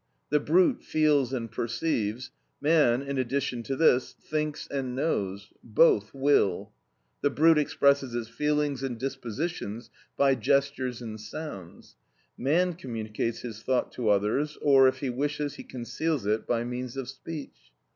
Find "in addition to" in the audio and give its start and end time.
3.03-3.75